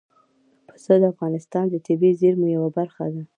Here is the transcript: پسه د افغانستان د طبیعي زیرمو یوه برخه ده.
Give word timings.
پسه 0.67 0.93
د 1.01 1.03
افغانستان 1.13 1.65
د 1.69 1.75
طبیعي 1.87 2.17
زیرمو 2.21 2.47
یوه 2.55 2.69
برخه 2.77 3.05
ده. 3.13 3.23